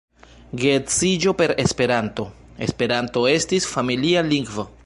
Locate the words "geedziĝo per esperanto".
0.61-2.27